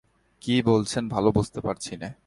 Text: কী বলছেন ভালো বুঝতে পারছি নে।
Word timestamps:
কী 0.41 0.55
বলছেন 0.61 1.03
ভালো 1.09 1.29
বুঝতে 1.31 1.59
পারছি 1.61 1.93
নে। 1.97 2.11